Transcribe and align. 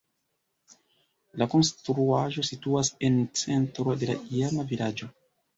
La 1.41 1.47
konstruaĵo 1.51 2.45
situas 2.49 2.91
en 3.11 3.21
centro 3.45 3.97
de 4.05 4.11
la 4.13 4.17
iama 4.41 4.67
vilaĝo. 4.73 5.13